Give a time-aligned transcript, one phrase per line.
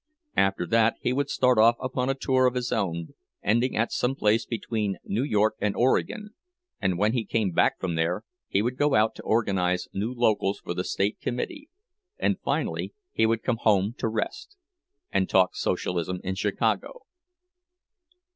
[0.35, 3.09] After that he would start off upon a tour of his own,
[3.43, 6.31] ending at some place between New York and Oregon;
[6.81, 10.59] and when he came back from there, he would go out to organize new locals
[10.59, 11.69] for the state committee;
[12.17, 17.01] and finally he would come home to rest—and talk Socialism in Chicago.